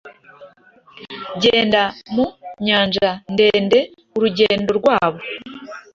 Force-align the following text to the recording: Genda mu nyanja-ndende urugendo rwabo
Genda 1.41 1.83
mu 2.13 2.25
nyanja-ndende 2.65 3.79
urugendo 4.15 4.69
rwabo 4.79 5.19